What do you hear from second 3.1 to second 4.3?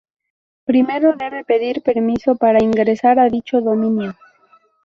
a dicho dominio.